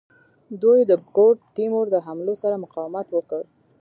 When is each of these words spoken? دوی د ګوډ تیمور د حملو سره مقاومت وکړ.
دوی 0.61 0.79
د 0.89 0.91
ګوډ 1.15 1.37
تیمور 1.55 1.85
د 1.91 1.95
حملو 2.05 2.33
سره 2.43 2.61
مقاومت 2.63 3.07
وکړ. 3.11 3.41